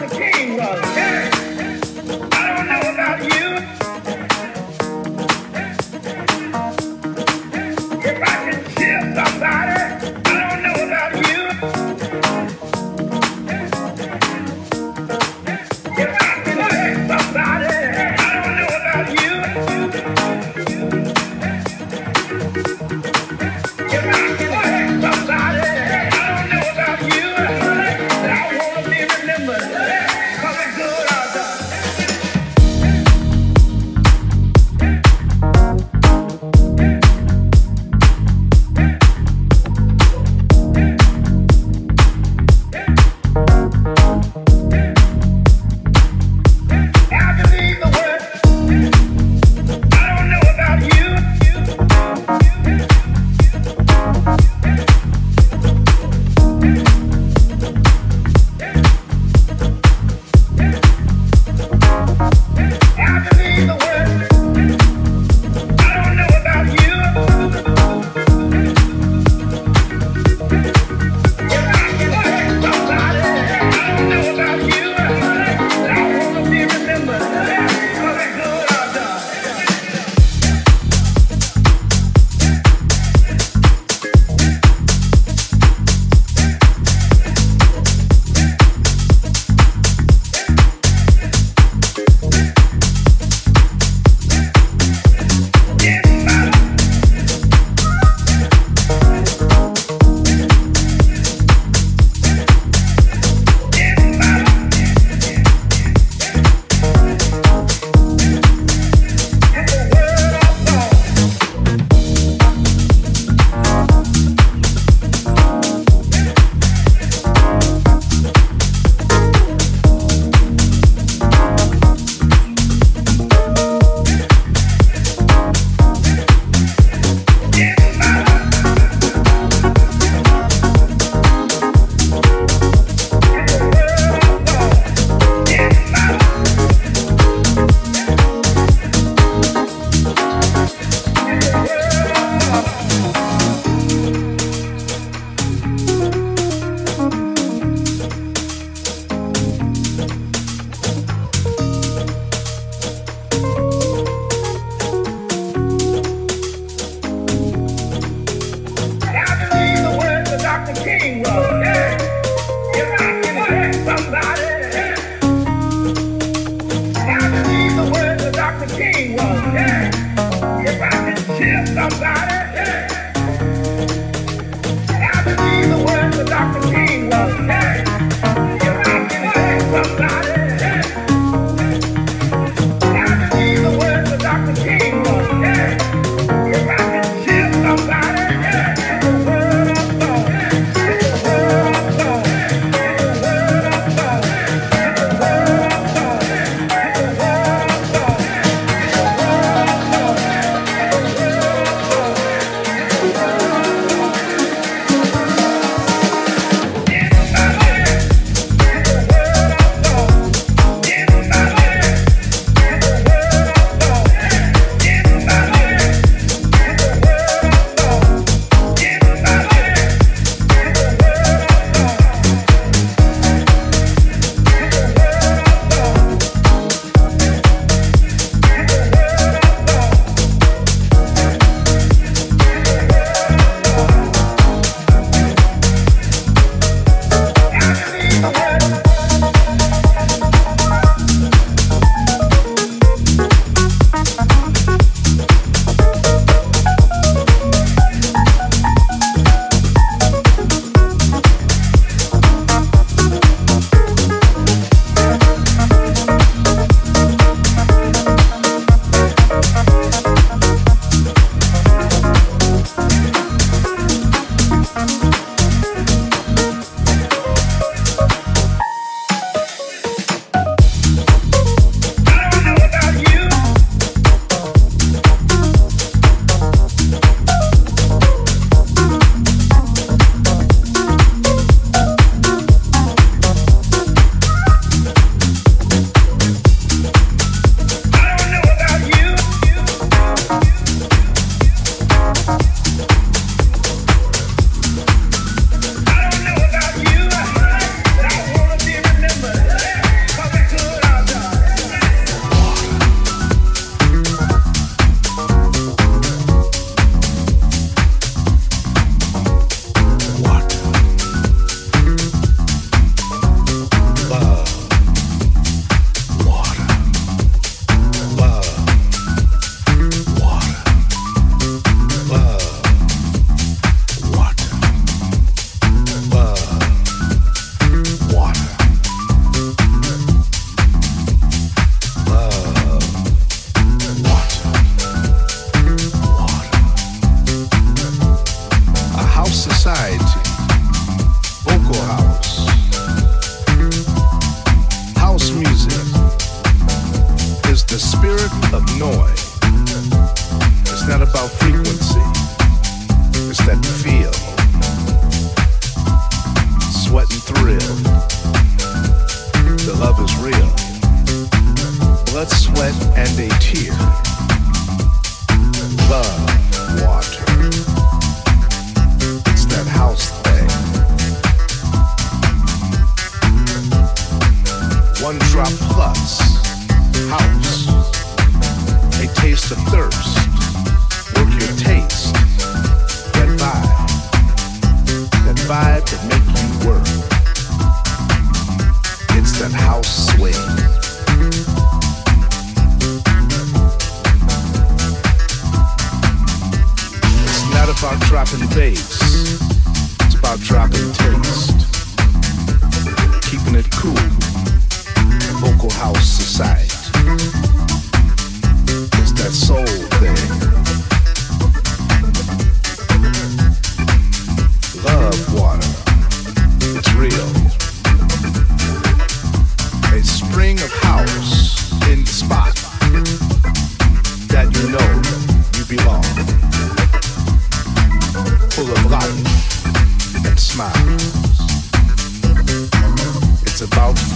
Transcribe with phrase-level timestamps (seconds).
[0.00, 0.47] I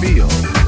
[0.03, 0.62] feel.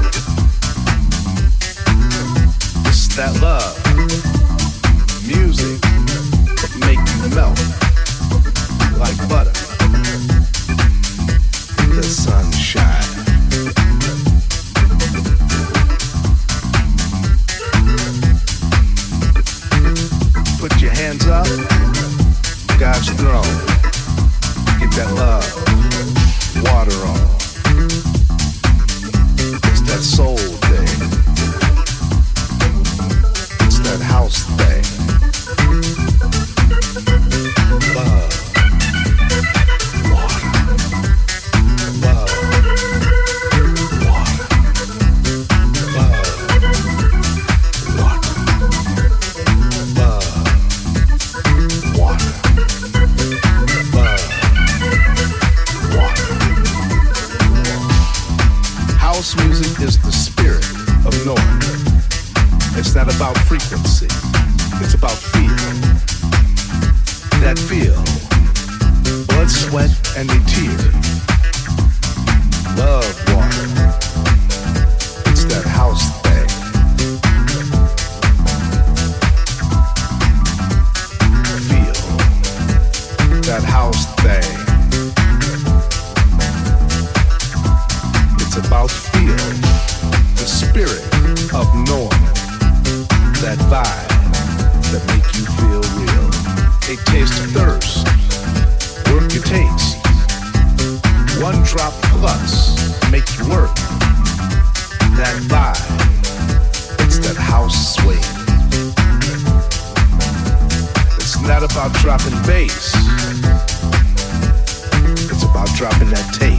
[116.31, 116.54] Dropping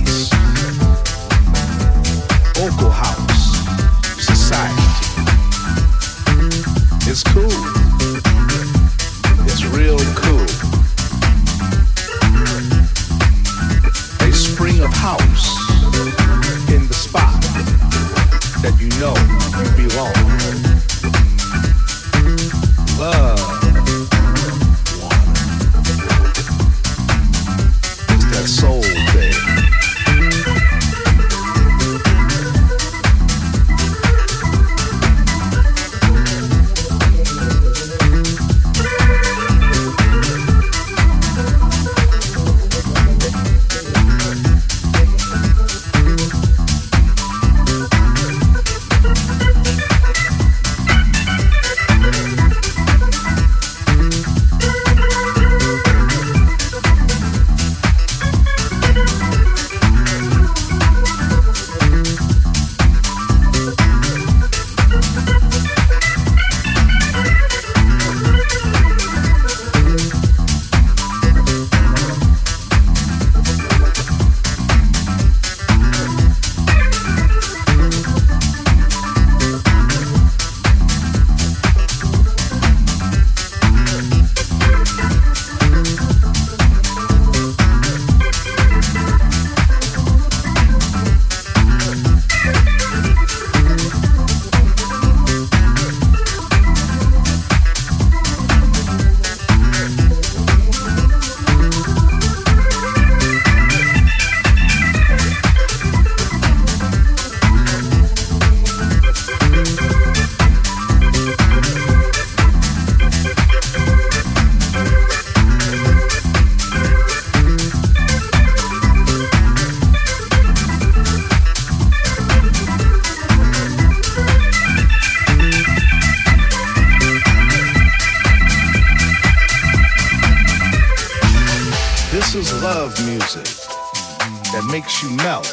[134.81, 135.47] makes you melt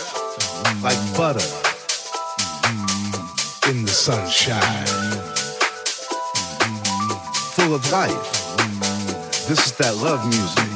[0.81, 1.47] like butter
[3.69, 4.85] in the sunshine.
[7.55, 8.57] Full of life.
[9.47, 10.67] This is that love music.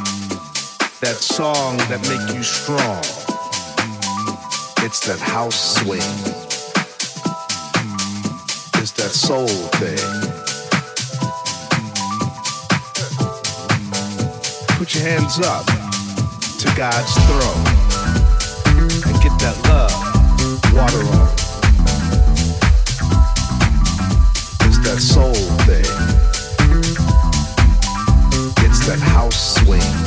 [1.02, 3.04] That song that make you strong.
[4.86, 6.14] It's that house swing.
[8.82, 10.08] It's that soul thing.
[14.78, 15.66] Put your hands up
[16.60, 17.77] to God's throne
[19.48, 19.94] that love
[20.76, 21.28] water on.
[24.68, 25.34] It's that soul
[25.66, 25.86] thing.
[28.66, 30.07] It's that house swing.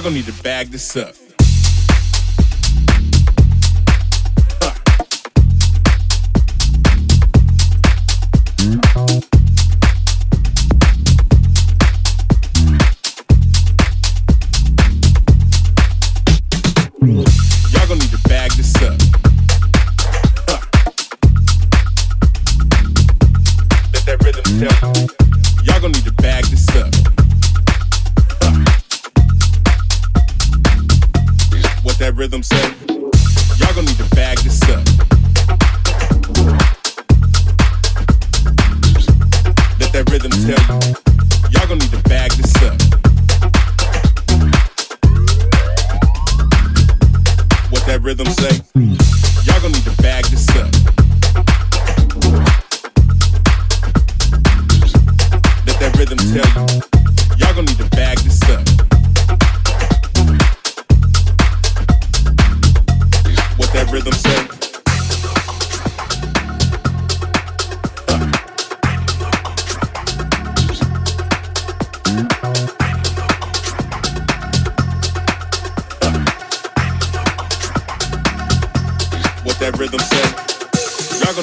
[0.00, 1.14] y'all gonna need to bag this up.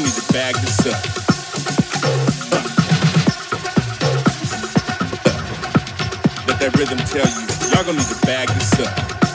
[0.07, 1.03] need to bag this up.
[6.47, 9.26] Let that rhythm tell you, y'all gonna need to bag this up.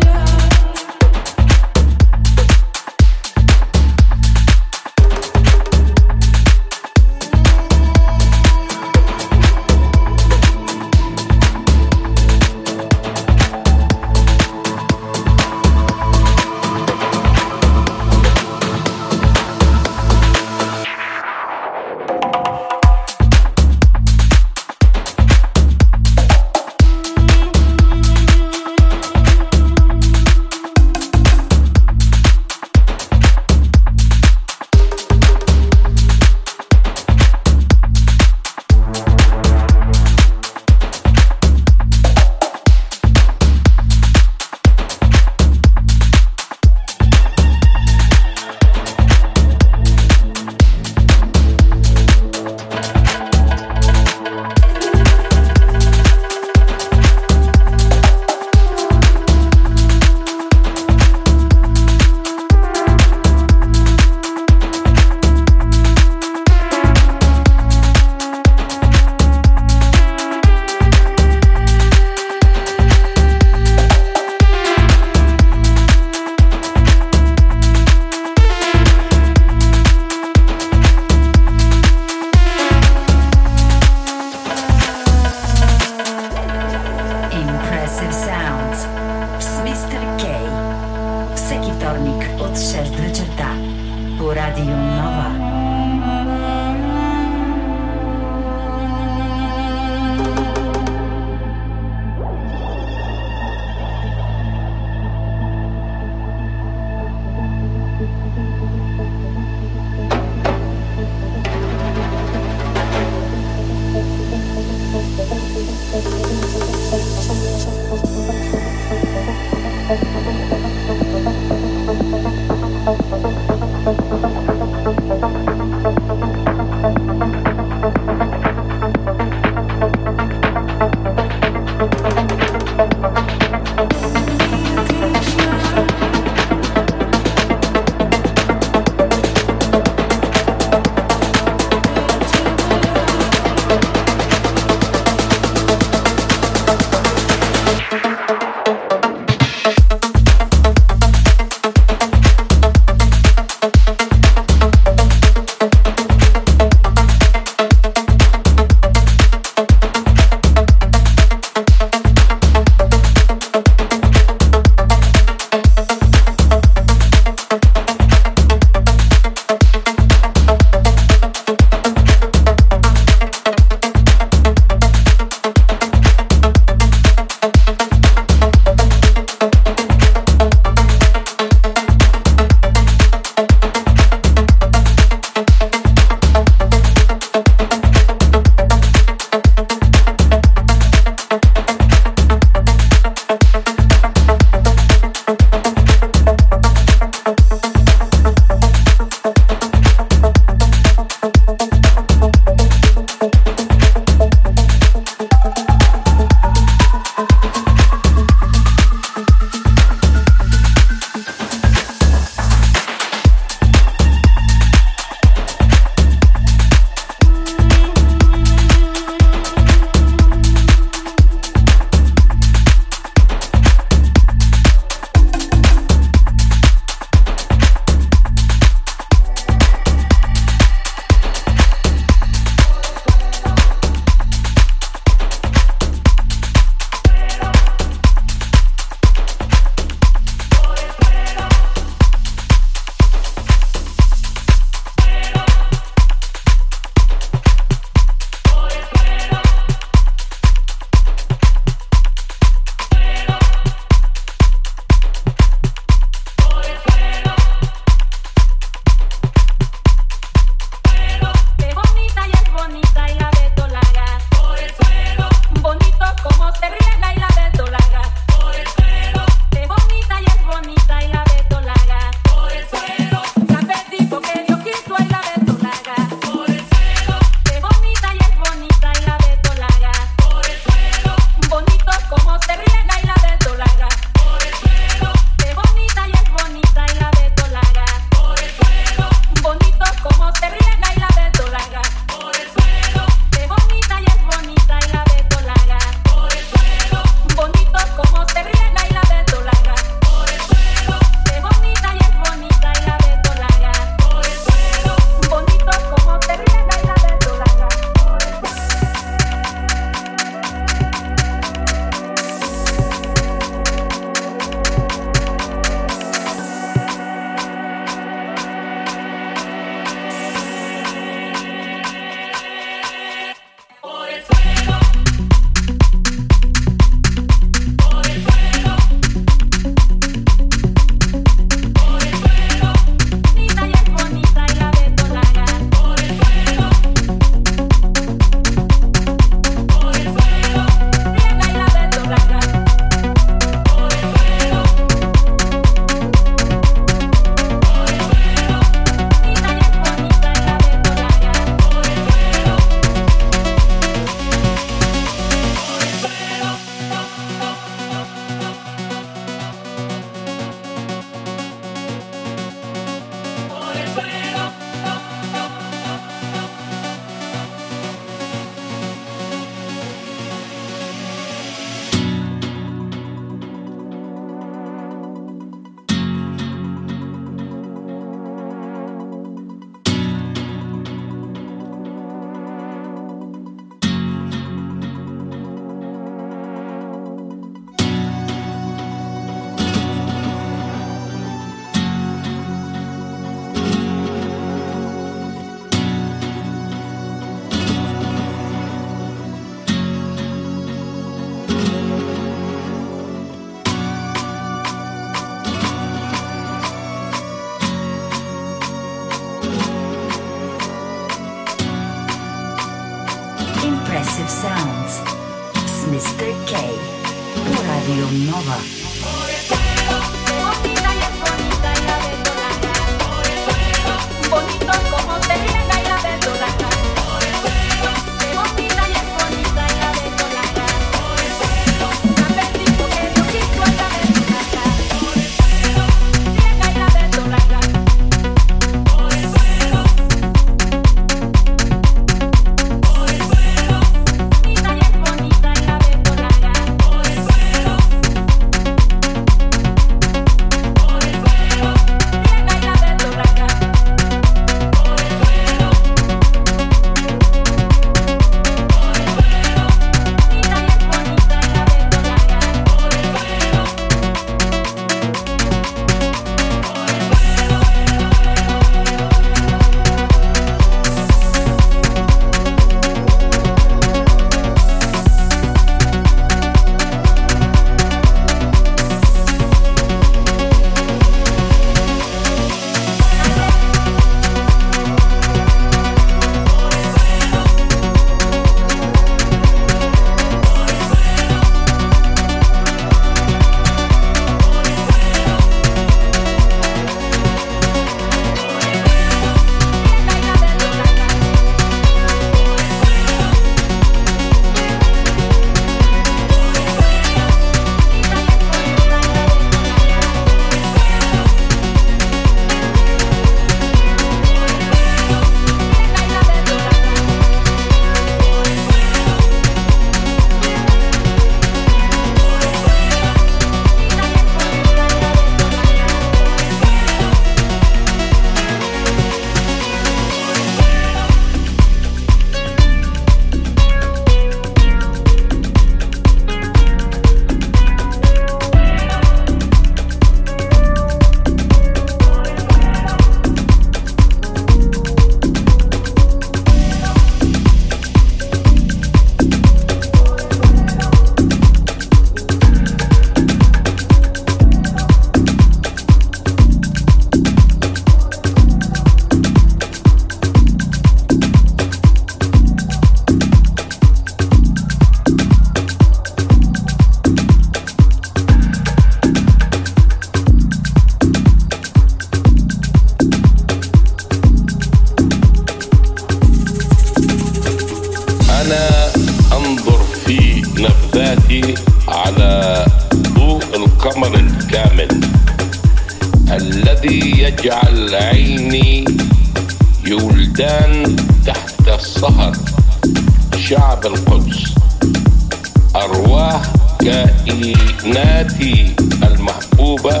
[599.02, 600.00] المحبوبة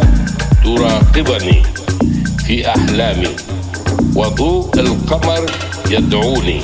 [0.64, 1.62] تراقبني
[2.46, 3.28] في أحلامي
[4.14, 5.46] وضوء القمر
[5.90, 6.60] يدعوني.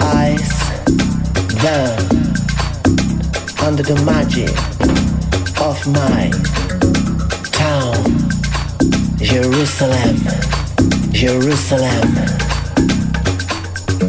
[0.00, 0.48] eyes
[1.62, 1.98] down
[3.62, 4.50] under the magic
[5.60, 6.30] of my
[7.52, 7.94] town,
[9.18, 10.16] Jerusalem,
[11.12, 12.08] Jerusalem.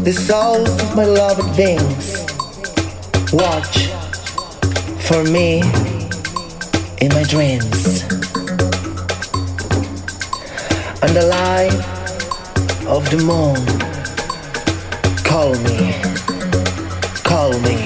[0.04, 2.26] The souls of my loved beings
[3.32, 3.88] watch
[5.08, 5.62] for me
[7.02, 8.04] in my dreams.
[11.02, 11.96] And the light
[12.88, 13.85] of the moon
[15.36, 15.92] Call me.
[17.26, 17.85] Call me.